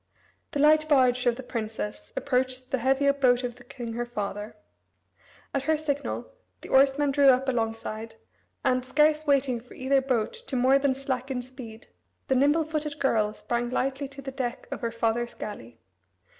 [0.53, 4.55] The light barge of the princess approached the heavier boat of the king, her father.
[5.53, 6.31] At her signal
[6.61, 8.15] the oarsmen drew up alongside,
[8.65, 11.85] and, scarce waiting for either boat to more than slacken speed,
[12.29, 15.77] the nimble footed girl sprang lightly to the deck of her father's galley.